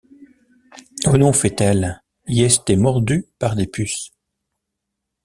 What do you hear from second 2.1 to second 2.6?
i’ay